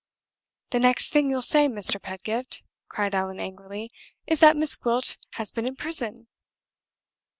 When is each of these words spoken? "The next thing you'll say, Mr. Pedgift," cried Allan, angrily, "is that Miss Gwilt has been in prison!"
"The 0.71 0.79
next 0.79 1.13
thing 1.13 1.29
you'll 1.29 1.43
say, 1.43 1.67
Mr. 1.67 2.01
Pedgift," 2.01 2.63
cried 2.87 3.13
Allan, 3.13 3.39
angrily, 3.39 3.91
"is 4.25 4.39
that 4.39 4.57
Miss 4.57 4.75
Gwilt 4.75 5.15
has 5.35 5.51
been 5.51 5.67
in 5.67 5.75
prison!" 5.75 6.25